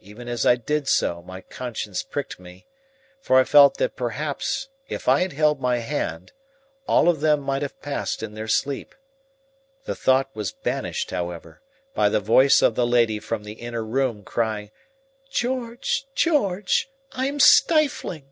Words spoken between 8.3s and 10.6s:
their sleep. The thought was